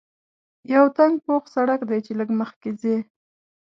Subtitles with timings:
[0.73, 2.95] یو تنګ پوخ سړک دی چې لږ مخکې ځې.